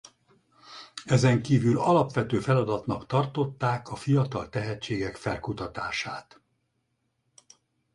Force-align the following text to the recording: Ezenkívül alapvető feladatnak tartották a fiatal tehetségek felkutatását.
Ezenkívül 1.05 1.79
alapvető 1.79 2.39
feladatnak 2.39 3.05
tartották 3.05 3.89
a 3.89 3.95
fiatal 3.95 4.49
tehetségek 4.49 5.15
felkutatását. 5.15 6.41